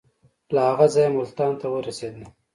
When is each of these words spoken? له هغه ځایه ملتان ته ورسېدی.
له 0.53 0.61
هغه 0.69 0.87
ځایه 0.93 1.13
ملتان 1.17 1.51
ته 1.61 1.65
ورسېدی. 1.69 2.25